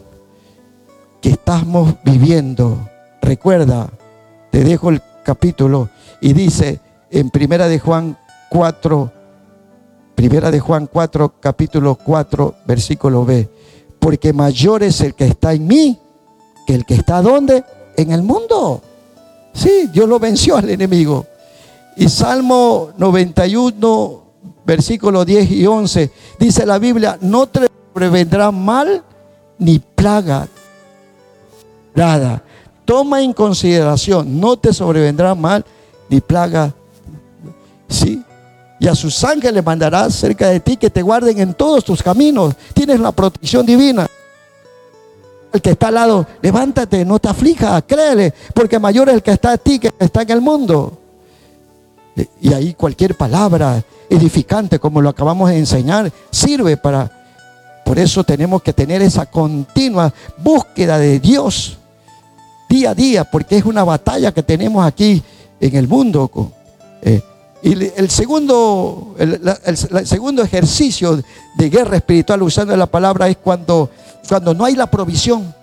[1.20, 2.92] que estamos viviendo,
[3.24, 3.90] recuerda,
[4.52, 5.90] te dejo el capítulo
[6.22, 6.80] y dice
[7.10, 8.16] en Primera de Juan
[8.52, 9.12] 4,
[10.14, 13.50] Primera de Juan 4, capítulo 4, versículo B.
[13.98, 16.00] Porque mayor es el que está en mí
[16.68, 17.64] que el que está donde?
[17.98, 18.80] En el mundo.
[19.54, 21.26] Sí, Dios lo venció al enemigo.
[21.98, 24.24] Y Salmo 91,
[24.64, 29.04] versículos 10 y 11, dice la Biblia, no te prevendrá mal,
[29.58, 30.48] ni plaga.
[31.96, 32.44] Nada.
[32.86, 35.64] Toma en consideración, no te sobrevendrá mal
[36.10, 36.74] ni plaga.
[37.88, 38.22] ¿Sí?
[38.80, 42.54] Y a sus ángeles mandará cerca de ti que te guarden en todos tus caminos.
[42.74, 44.08] Tienes la protección divina.
[45.54, 49.32] El que está al lado, levántate, no te aflija, créele, porque mayor es el que
[49.32, 50.98] está a ti que está en el mundo.
[52.42, 57.23] Y ahí cualquier palabra edificante, como lo acabamos de enseñar, sirve para...
[57.86, 61.78] Por eso tenemos que tener esa continua búsqueda de Dios
[62.70, 65.22] día a día, porque es una batalla que tenemos aquí
[65.60, 66.52] en el mundo.
[67.02, 67.22] Eh,
[67.62, 71.24] y el segundo, el, segundo ejercicio
[71.56, 73.90] de guerra espiritual, usando la palabra, es cuando,
[74.28, 75.54] cuando no hay la provisión.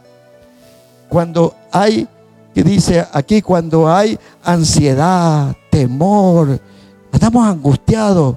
[1.09, 2.07] Cuando hay,
[2.55, 6.61] que dice aquí, cuando hay ansiedad, temor,
[7.13, 8.37] estamos angustiados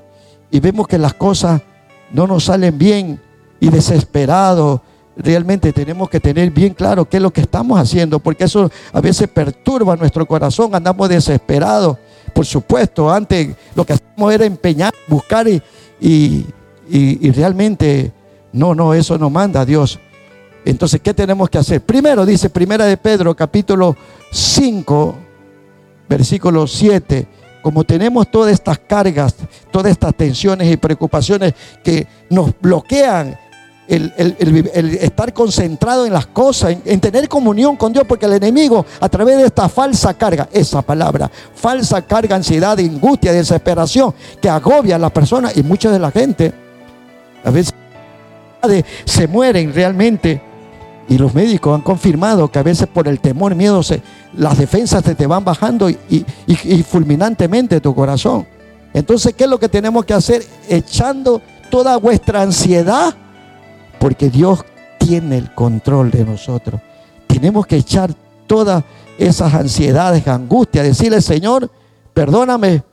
[0.50, 1.62] y vemos que las cosas
[2.12, 3.22] no nos salen bien
[3.64, 4.82] y desesperados.
[5.16, 9.00] Realmente tenemos que tener bien claro qué es lo que estamos haciendo, porque eso a
[9.00, 11.98] veces perturba nuestro corazón, andamos desesperados.
[12.34, 15.62] Por supuesto, antes lo que hacíamos era empeñar, buscar y,
[16.02, 18.12] y, realmente
[18.52, 19.98] no, no, eso no manda Dios.
[20.66, 21.82] Entonces, ¿qué tenemos que hacer?
[21.82, 23.96] Primero dice Primera de Pedro, capítulo
[24.32, 25.16] 5,
[26.10, 27.28] versículo 7
[27.62, 29.38] como tenemos todas estas cargas,
[29.72, 33.40] todas estas tensiones y preocupaciones que nos bloquean
[33.88, 39.10] el, estar concentrado en las cosas, en, tener comunión con Dios, porque el enemigo a
[39.10, 45.00] través de esta falsa carga, esa palabra, falsa carga, ansiedad, angustia, desesperación, que agobia a
[45.00, 46.54] las personas y mucha de la gente,
[47.44, 47.74] a veces
[49.06, 50.42] se mueren realmente
[51.10, 53.82] y los médicos han confirmado que a veces por el temor, miedo,
[54.36, 56.26] las defensas se te van bajando y,
[56.90, 58.48] fulminantemente tu corazón.
[58.94, 60.44] Entonces, ¿qué es lo que tenemos que hacer?
[60.70, 63.14] Echando toda vuestra ansiedad,
[64.04, 64.66] porque Dios
[64.98, 66.82] tiene el control de nosotros.
[67.26, 68.14] Tenemos que echar
[68.48, 68.84] todas
[69.18, 71.72] esas ansiedades, angustias, decirle, Señor,
[72.14, 72.84] perdóname,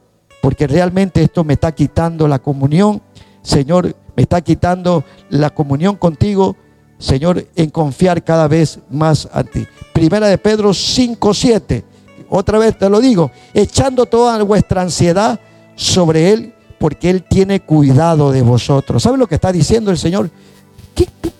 [0.40, 3.02] porque realmente esto me está quitando la comunión.
[3.42, 6.54] Señor, me está quitando la comunión contigo
[7.00, 9.66] Señor, en confiar cada vez más a ti.
[9.92, 11.84] Primera de Pedro 5, 7.
[12.28, 15.40] Otra vez te lo digo, echando toda vuestra ansiedad
[15.74, 19.02] sobre Él, porque Él tiene cuidado de vosotros.
[19.02, 20.30] ¿Sabe lo que está diciendo el Señor?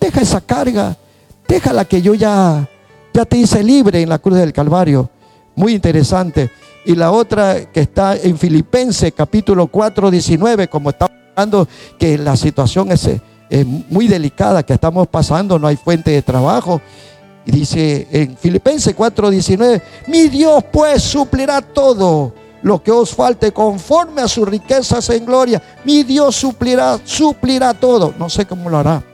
[0.01, 0.97] Deja esa carga,
[1.47, 2.69] déjala que yo ya,
[3.13, 5.11] ya te hice libre en la cruz del Calvario.
[5.55, 6.51] Muy interesante.
[6.87, 12.37] Y la otra que está en Filipenses capítulo 4, 19, como está hablando que la
[12.37, 13.09] situación es
[13.51, 16.81] es muy delicada que estamos pasando, no hay fuente de trabajo.
[17.45, 22.33] Y dice en Filipenses 4:19, mi Dios pues suplirá todo
[22.63, 25.61] lo que os falte conforme a sus riquezas en gloria.
[25.85, 28.15] Mi Dios suplirá, suplirá todo.
[28.19, 29.10] No sé cómo lo hará.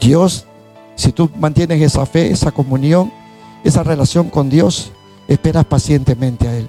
[0.00, 0.46] Dios,
[0.94, 3.12] si tú mantienes esa fe, esa comunión,
[3.64, 4.92] esa relación con Dios,
[5.28, 6.68] esperas pacientemente a Él.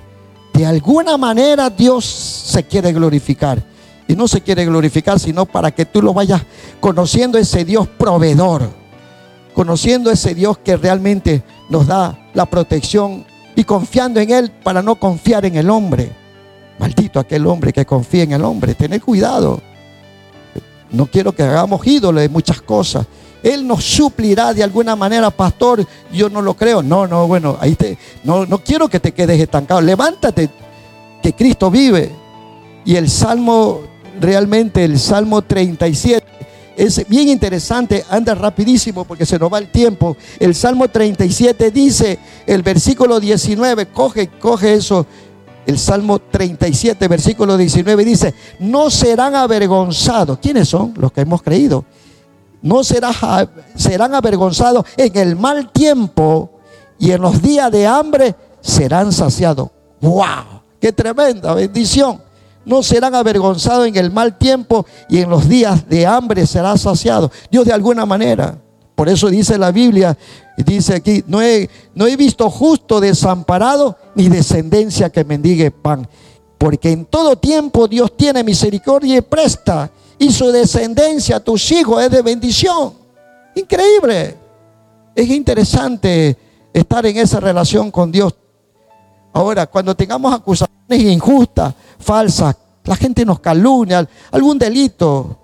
[0.54, 3.64] De alguna manera Dios se quiere glorificar.
[4.08, 6.42] Y no se quiere glorificar, sino para que tú lo vayas
[6.80, 8.70] conociendo ese Dios proveedor,
[9.54, 14.96] conociendo ese Dios que realmente nos da la protección y confiando en Él para no
[14.96, 16.12] confiar en el hombre.
[16.80, 18.76] Maldito aquel hombre que confía en el hombre.
[18.76, 19.62] Tener cuidado.
[20.92, 23.06] No quiero que hagamos ídolos de muchas cosas.
[23.44, 25.86] Él nos suplirá de alguna manera, pastor.
[26.12, 26.82] Yo no lo creo.
[26.82, 29.82] No, no, bueno, ahí te, no, no quiero que te quedes estancado.
[29.82, 30.50] Levántate,
[31.22, 32.12] que Cristo vive.
[32.86, 33.82] Y el Salmo
[34.20, 36.26] realmente el Salmo 37
[36.78, 40.16] es bien interesante, anda rapidísimo porque se nos va el tiempo.
[40.40, 45.08] El Salmo 37 dice, el versículo 19, coge, coge eso.
[45.68, 50.40] El Salmo 37, versículo 19 dice, no serán avergonzados.
[50.40, 50.94] ¿Quiénes son?
[50.96, 51.84] Los que hemos creído.
[52.62, 53.14] No serán,
[53.76, 56.50] serán avergonzados en el mal tiempo
[56.98, 59.70] y en los días de hambre serán saciados.
[60.02, 60.64] ¡Wow!
[60.80, 62.22] ¡Qué tremenda bendición!
[62.68, 67.32] no serán avergonzados en el mal tiempo y en los días de hambre será saciado.
[67.50, 68.60] Dios de alguna manera.
[68.98, 70.18] Por eso dice la Biblia,
[70.58, 76.08] dice aquí, no he, no he visto justo desamparado ni descendencia que mendigue pan.
[76.58, 79.92] Porque en todo tiempo Dios tiene misericordia y presta.
[80.18, 82.94] Y su descendencia, tus hijos, es de bendición.
[83.54, 84.36] Increíble.
[85.14, 86.36] Es interesante
[86.74, 88.34] estar en esa relación con Dios.
[89.32, 95.38] Ahora, cuando tengamos acusaciones injustas, falsas, la gente nos calumnia, algún delito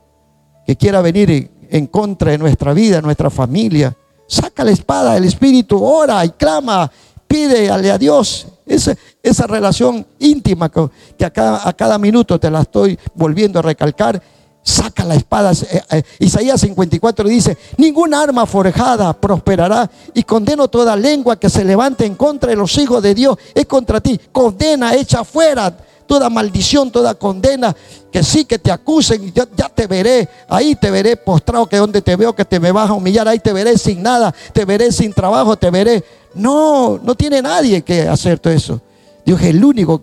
[0.65, 5.83] que quiera venir en contra de nuestra vida, nuestra familia, saca la espada del Espíritu,
[5.83, 6.89] ora y clama,
[7.27, 8.45] pide a Dios.
[8.67, 14.21] Esa, relación íntima que, a, cada, a cada minuto te la estoy volviendo a recalcar,
[14.61, 15.51] saca la espada.
[15.51, 21.65] Eh, eh, Isaías 54 dice, ninguna arma forjada prosperará y condeno toda lengua que se
[21.65, 23.35] levante en contra de los hijos de Dios.
[23.55, 24.19] Es contra ti.
[24.31, 27.75] Condena, echa fuera toda maldición, toda condena.
[28.11, 30.29] Que sí, que te acusen, ya, ya te veré.
[30.47, 33.27] Ahí te veré postrado, que donde te veo que te me vas a humillar.
[33.27, 36.03] Ahí te veré sin nada, te veré sin trabajo, te veré.
[36.35, 38.81] No, no tiene nadie que hacer todo eso.
[39.25, 40.01] Dios es el único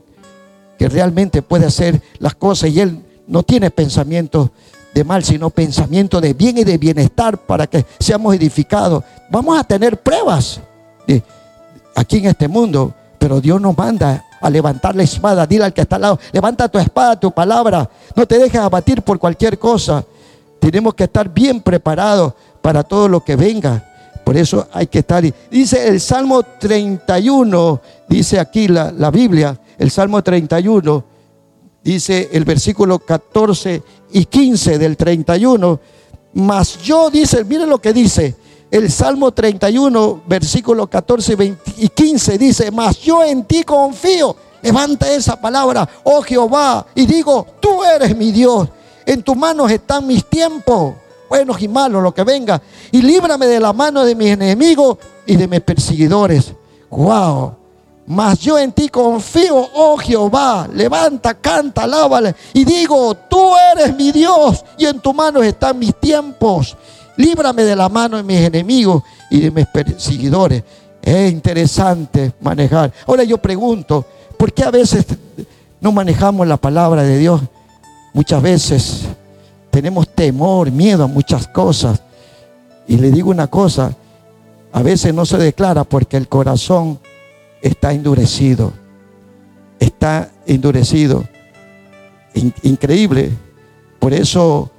[0.79, 4.51] que realmente puede hacer las cosas y Él no tiene pensamientos
[4.95, 9.05] de mal, sino pensamiento de bien y de bienestar para que seamos edificados.
[9.31, 10.61] Vamos a tener pruebas
[11.95, 15.47] aquí en este mundo, pero Dios nos manda a levantar la espada.
[15.47, 17.89] Dile al que está al lado, levanta tu espada, tu palabra.
[18.17, 20.03] No te dejes abatir por cualquier cosa.
[20.59, 23.87] Tenemos que estar bien preparados para todo lo que venga.
[24.25, 25.23] Por eso hay que estar.
[25.51, 31.05] Dice el Salmo 31, dice aquí la, la Biblia, el Salmo 31,
[31.85, 35.79] dice el versículo 14 y 15 del 31.
[36.33, 38.35] Mas yo, dice, miren lo que dice.
[38.71, 44.37] El Salmo 31, versículo 14 y 15 dice, mas yo en ti confío.
[44.63, 48.69] Levanta esa palabra, oh Jehová, y digo, tú eres mi Dios.
[49.07, 50.95] En tus manos están mis tiempos,
[51.29, 52.61] buenos y malos, lo que venga.
[52.93, 56.53] Y líbrame de la mano de mis enemigos y de mis perseguidores.
[56.91, 57.57] Wow.
[58.07, 60.69] Mas yo en ti confío, oh Jehová.
[60.73, 62.35] Levanta, canta, alábale.
[62.53, 66.77] Y digo, tú eres mi Dios y en tu mano están mis tiempos.
[67.21, 70.65] Líbrame de la mano de mis enemigos y de mis perseguidores.
[71.03, 72.91] Es interesante manejar.
[73.07, 74.07] Ahora yo pregunto,
[74.39, 75.05] ¿por qué a veces
[75.83, 77.43] no manejamos la palabra de Dios?
[78.15, 79.03] Muchas veces
[79.71, 82.01] tenemos temor, miedo a muchas cosas.
[82.89, 83.95] Y le digo una cosa,
[84.73, 86.99] a veces no se declara porque el corazón
[87.61, 88.73] está endurecido.
[89.79, 91.25] Está endurecido.
[92.63, 93.31] increíble.
[93.99, 94.71] Por eso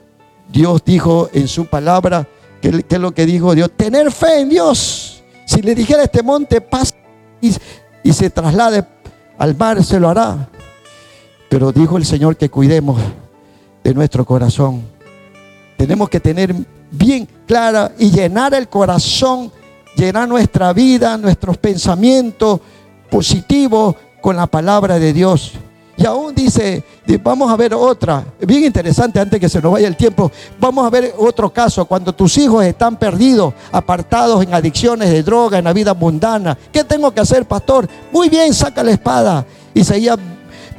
[0.51, 2.27] Dios dijo en su palabra,
[2.61, 5.23] que, es lo que dijo Dios, tener fe en Dios.
[5.45, 6.95] Si le dijera este monte, pasa
[7.41, 7.53] y,
[8.03, 8.85] y se traslade
[9.37, 10.49] al mar, se lo hará.
[11.49, 13.01] Pero dijo el Señor que cuidemos
[13.83, 14.83] de nuestro corazón.
[15.77, 16.53] Tenemos que tener
[16.91, 19.51] bien clara y llenar el corazón
[19.95, 22.59] llenar nuestra vida, nuestros pensamientos
[23.09, 25.53] positivos con la palabra de Dios.
[26.01, 26.83] Y aún dice,
[27.21, 30.89] vamos a ver otra, bien interesante antes que se nos vaya el tiempo, vamos a
[30.89, 35.73] ver otro caso, cuando tus hijos están perdidos, apartados en adicciones de droga, en la
[35.73, 36.57] vida mundana.
[36.71, 37.87] ¿Qué tengo que hacer, pastor?
[38.11, 39.45] Muy bien, saca la espada.
[39.75, 40.17] Isaías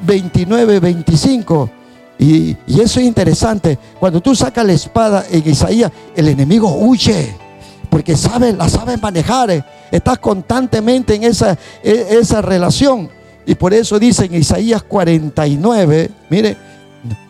[0.05, 1.71] 29, 25.
[2.19, 3.79] Y, y eso es interesante.
[4.01, 7.37] Cuando tú sacas la espada en Isaías, el enemigo huye
[7.93, 9.65] porque sabes, la sabes manejar.
[9.91, 13.22] Estás constantemente en esa, e, esa relación.
[13.47, 16.57] Y por eso dice en Isaías 49, mire,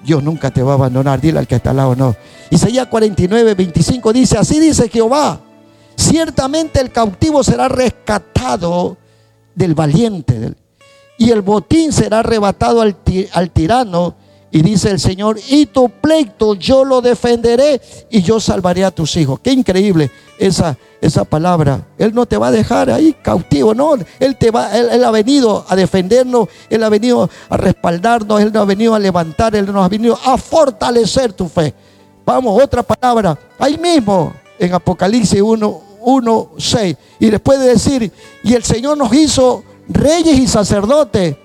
[0.05, 2.14] Dios nunca te va a abandonar, dile al que está al lado, no.
[2.51, 5.40] Isaías 49, 25 dice, así dice Jehová,
[5.96, 8.98] ciertamente el cautivo será rescatado
[9.55, 10.55] del valiente,
[11.16, 12.96] y el botín será arrebatado al,
[13.33, 14.16] al tirano,
[14.54, 19.16] y dice el Señor, y tu pleito yo lo defenderé y yo salvaré a tus
[19.16, 19.40] hijos.
[19.42, 21.86] Qué increíble esa, esa palabra.
[21.96, 23.94] Él no te va a dejar ahí cautivo, no.
[24.20, 28.62] Él, te va, él, ha venido a defendernos, Él ha venido a respaldarnos, Él nos
[28.62, 31.72] ha venido a levantar, Él nos ha venido a fortalecer tu fe.
[32.26, 33.38] Vamos, otra palabra.
[33.58, 36.96] Ahí mismo, en Apocalipsis 1, 1 6.
[37.20, 38.12] Y después de decir,
[38.44, 41.36] y el Señor nos hizo reyes y sacerdotes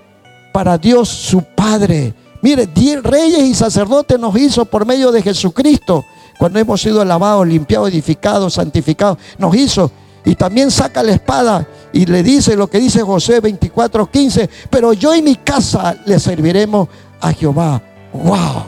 [0.52, 2.12] para Dios su Padre.
[2.40, 2.68] Mire,
[3.02, 6.04] reyes y sacerdotes nos hizo por medio de Jesucristo.
[6.38, 9.90] Cuando hemos sido lavados, limpiados, edificados, santificados, nos hizo.
[10.24, 14.48] Y también saca la espada y le dice lo que dice José 24:15.
[14.70, 16.88] Pero yo y mi casa le serviremos
[17.20, 17.82] a Jehová.
[18.12, 18.64] ¡Wow!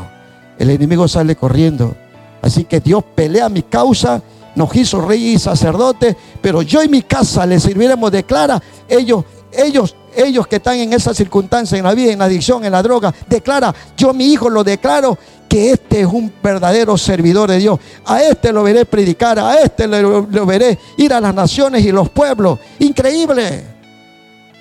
[0.59, 1.95] El enemigo sale corriendo.
[2.43, 4.23] Así que Dios pelea mi causa.
[4.57, 6.17] Nos hizo reyes y sacerdotes.
[6.41, 8.11] Pero yo y mi casa le serviremos.
[8.11, 12.64] Declara ellos ellos, ellos que están en esa circunstancia, en la vida, en la adicción,
[12.64, 15.16] en la droga, declara, yo mi hijo lo declaro
[15.49, 17.80] que este es un verdadero servidor de Dios.
[18.07, 22.09] A este lo veré predicar, a este lo, veré ir a las naciones y los
[22.09, 22.59] pueblos.
[22.78, 23.64] Increíble.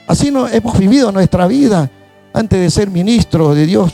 [0.07, 1.89] Así no, hemos vivido nuestra vida
[2.33, 3.93] antes de ser ministro de Dios,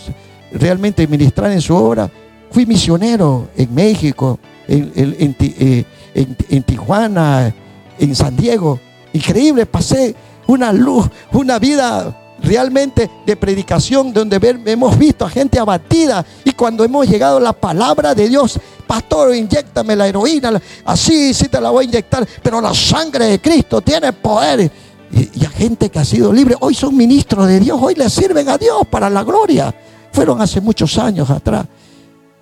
[0.54, 2.10] realmente ministrar en su obra.
[2.50, 7.54] Fui misionero en México, en, en eh, Tijuana,
[8.00, 8.80] en San Diego.
[9.12, 10.16] Increíble, pasé
[10.48, 16.84] una luz, una vida realmente de predicación donde hemos visto a gente abatida y cuando
[16.84, 21.70] hemos llegado a la palabra de Dios, pastor, inyectame la heroína, así sí te la
[21.70, 24.72] voy a inyectar, pero la sangre de Cristo tiene poder.
[25.12, 28.10] Y, y a gente que ha sido libre, hoy son ministros de Dios, hoy le
[28.10, 29.74] sirven a Dios para la gloria.
[30.12, 31.66] Fueron hace muchos años atrás.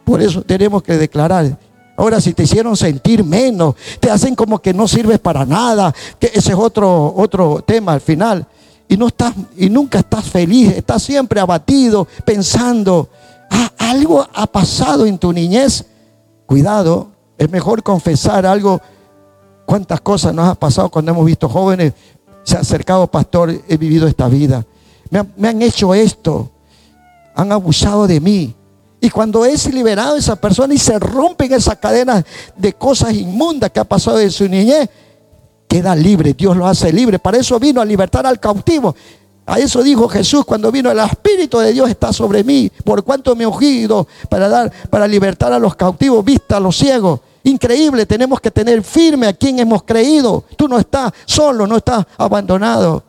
[0.03, 1.57] Por eso tenemos que declarar.
[1.95, 6.27] Ahora, si te hicieron sentir menos, te hacen como que no sirves para nada, que
[6.33, 8.47] ese es otro, otro tema al final.
[8.87, 13.09] Y, no estás, y nunca estás feliz, estás siempre abatido, pensando,
[13.49, 15.85] ah, algo ha pasado en tu niñez.
[16.47, 18.81] Cuidado, es mejor confesar algo.
[19.65, 21.93] ¿Cuántas cosas nos ha pasado cuando hemos visto jóvenes?
[22.43, 24.65] Se ha acercado, pastor, he vivido esta vida.
[25.37, 26.49] me han hecho esto.
[27.35, 28.55] Han abusado de mí
[29.03, 32.23] y cuando es liberado esa persona y se rompen esas cadenas
[32.55, 34.89] de cosas inmundas que ha pasado en su niñez,
[35.67, 36.33] queda libre.
[36.33, 37.19] Dios lo hace libre.
[37.19, 38.95] Para eso vino a libertar al cautivo.
[39.45, 43.35] A eso dijo Jesús cuando vino, el Espíritu de Dios está sobre mí, por cuanto
[43.35, 47.19] me he ungido para dar, para libertar a los cautivos, vista a los ciegos.
[47.43, 50.45] Increíble, tenemos que tener firme a quien hemos creído.
[50.55, 53.03] Tú no estás solo, no estás abandonado.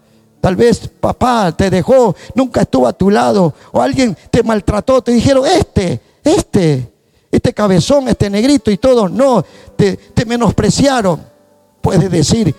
[0.45, 5.12] Tal vez papá te dejó, nunca estuvo a tu lado, o alguien te maltrató, te
[5.12, 6.92] dijeron, este, este,
[7.30, 9.42] este cabezón, este negrito y todo, no,
[9.74, 11.22] te, menospreciaron.
[11.80, 12.55] Puedes decir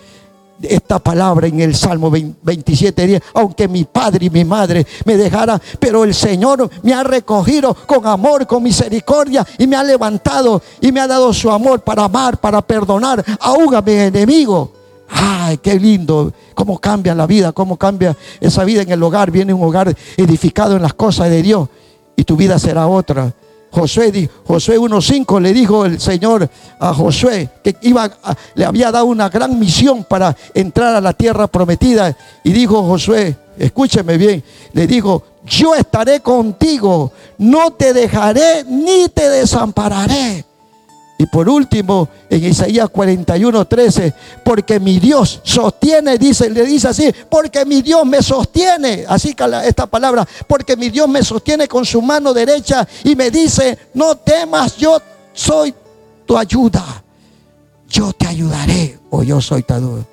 [0.62, 5.62] esta palabra en el Salmo 27, 10, aunque mi padre y mi madre me dejaran,
[5.78, 10.90] pero el Señor me ha recogido con amor, con misericordia y me ha levantado y
[10.90, 14.75] me ha dado su amor para amar, para perdonar, aún a mi enemigo.
[15.08, 19.30] Ay, qué lindo, cómo cambia la vida, cómo cambia esa vida en el hogar.
[19.30, 21.68] Viene un hogar edificado en las cosas de Dios
[22.16, 23.32] y tu vida será otra.
[23.70, 26.48] Josué, Josué 1.5 le dijo el Señor
[26.80, 28.10] a Josué que iba
[28.54, 32.16] le había dado una gran misión para entrar a la tierra prometida.
[32.42, 34.42] Y dijo Josué, escúcheme bien,
[34.72, 40.45] le dijo, yo estaré contigo, no te dejaré ni te desampararé.
[41.18, 44.14] Y por último, en Isaías 41, 13,
[44.44, 49.44] porque mi Dios sostiene, dice, le dice así, porque mi Dios me sostiene, así que
[49.64, 54.16] esta palabra, porque mi Dios me sostiene con su mano derecha y me dice, no
[54.16, 55.00] temas, yo
[55.32, 55.74] soy
[56.26, 57.02] tu ayuda,
[57.88, 60.04] yo te ayudaré, o yo soy tu ayuda.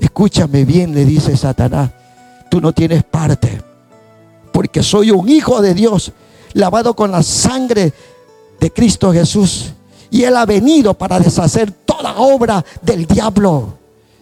[0.00, 1.90] Escúchame bien, le dice Satanás,
[2.50, 3.62] tú no tienes parte,
[4.52, 6.10] porque soy un hijo de Dios,
[6.54, 7.92] lavado con la sangre
[8.58, 9.74] de Cristo Jesús
[10.10, 13.74] y Él ha venido para deshacer toda obra del diablo.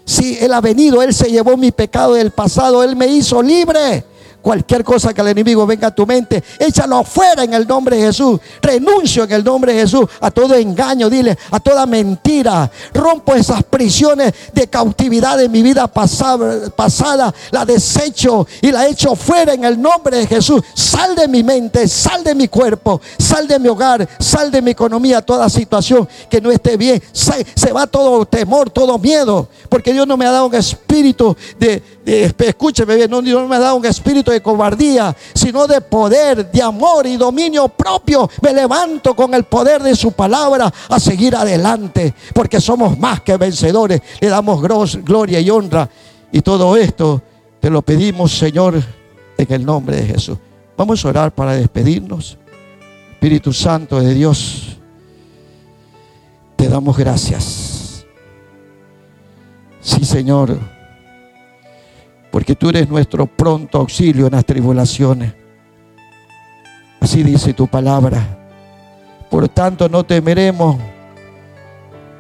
[0.05, 4.05] Si Él ha venido, Él se llevó mi pecado del pasado, Él me hizo libre.
[4.47, 8.03] Cualquier cosa que el enemigo venga a tu mente, échalo afuera en el nombre de
[8.07, 8.39] Jesús.
[8.63, 12.71] Renuncio en el nombre de Jesús a todo engaño, dile, a toda mentira.
[12.95, 19.17] Rompo esas prisiones de cautividad de mi vida pasada, pasada, la desecho y la echo
[19.17, 20.63] fuera en el nombre de Jesús.
[20.75, 24.71] Sal de mi mente, sal de mi cuerpo, sal de mi hogar, sal de mi
[24.71, 27.03] economía, toda situación que no esté bien.
[27.13, 31.83] Se va todo temor, todo miedo, porque Dios no me ha dado un espíritu de,
[32.39, 35.81] escúcheme bien, no, Dios no me ha dado un espíritu de de cobardía, sino de
[35.81, 38.29] poder, de amor y dominio propio.
[38.43, 43.37] Me levanto con el poder de su palabra a seguir adelante, porque somos más que
[43.37, 44.01] vencedores.
[44.21, 45.89] Le damos gloria y honra.
[46.31, 47.23] Y todo esto
[47.61, 48.83] te lo pedimos, Señor,
[49.39, 50.39] en el nombre de Jesús.
[50.77, 52.37] Vamos a orar para despedirnos.
[53.13, 54.77] Espíritu Santo de Dios,
[56.57, 58.05] te damos gracias.
[59.81, 60.76] Sí, Señor
[62.37, 65.33] porque tú eres nuestro pronto auxilio en las tribulaciones.
[67.01, 68.21] Así dice tu palabra.
[69.31, 70.77] Por tanto, no temeremos,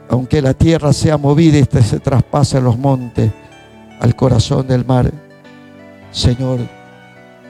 [0.09, 3.31] aunque la tierra sea movida y se traspase los montes
[4.01, 5.12] al corazón del mar.
[6.11, 6.61] Señor,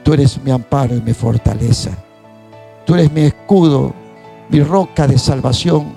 [0.03, 1.91] tú eres mi amparo y mi fortaleza.
[2.85, 3.93] Tú eres mi escudo,
[4.49, 5.95] mi roca de salvación.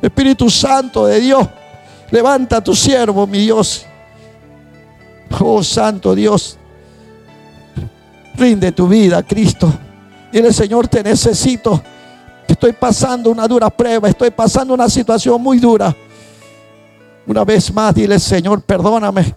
[0.00, 1.46] Espíritu Santo de Dios,
[2.10, 3.84] levanta a tu siervo, mi Dios
[5.38, 6.58] Oh Santo Dios,
[8.36, 9.72] rinde tu vida, Cristo.
[10.32, 11.82] Dile, Señor, te necesito.
[12.46, 15.94] Estoy pasando una dura prueba, estoy pasando una situación muy dura.
[17.26, 19.34] Una vez más, dile, Señor, perdóname.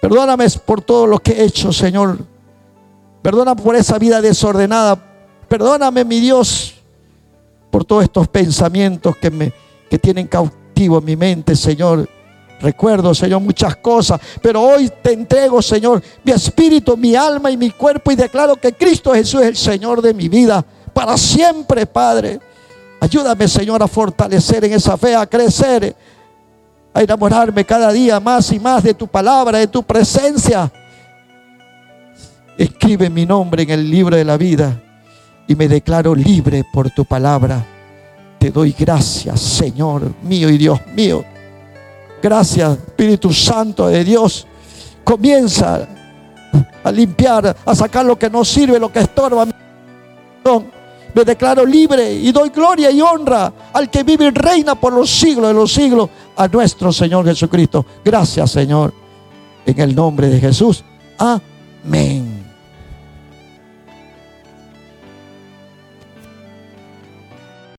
[0.00, 2.18] Perdóname por todo lo que he hecho, Señor.
[3.22, 5.02] Perdóname por esa vida desordenada.
[5.48, 6.74] Perdóname, mi Dios,
[7.70, 9.52] por todos estos pensamientos que me
[9.88, 12.08] que tienen cautivo mi mente, Señor.
[12.60, 17.70] Recuerdo, Señor, muchas cosas, pero hoy te entrego, Señor, mi espíritu, mi alma y mi
[17.70, 22.40] cuerpo y declaro que Cristo Jesús es el Señor de mi vida para siempre, Padre.
[22.98, 25.94] Ayúdame, Señor, a fortalecer en esa fe, a crecer,
[26.94, 30.72] a enamorarme cada día más y más de tu palabra, de tu presencia.
[32.56, 34.80] Escribe mi nombre en el libro de la vida
[35.46, 37.62] y me declaro libre por tu palabra.
[38.38, 41.35] Te doy gracias, Señor mío y Dios mío.
[42.22, 44.46] Gracias, Espíritu Santo de Dios.
[45.04, 45.88] Comienza
[46.82, 49.46] a limpiar, a sacar lo que no sirve, lo que estorba.
[51.14, 55.10] Me declaro libre y doy gloria y honra al que vive y reina por los
[55.10, 57.86] siglos de los siglos, a nuestro Señor Jesucristo.
[58.04, 58.92] Gracias, Señor.
[59.64, 60.84] En el nombre de Jesús.
[61.18, 62.35] Amén.